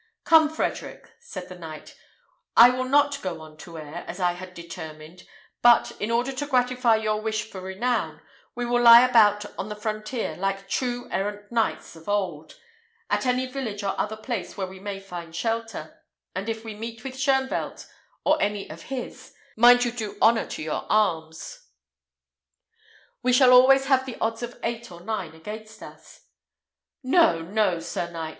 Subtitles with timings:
[0.23, 1.95] "Come, Frederick," said the knight,
[2.57, 5.27] "I will not go on to Aire, as I had determined;
[5.61, 8.19] but, in order to gratify your wish for renown,
[8.55, 12.59] we will lie about on the frontier, like true errant knights of old,
[13.11, 16.01] at any village or other place where we may find shelter;
[16.33, 17.85] and if we meet with Shoenvelt,
[18.25, 21.67] or any of his, mind you do honour to your arms.
[23.21, 26.21] We shall always have the odds of eight or nine against us."
[27.03, 28.29] "No, no, sir knight!"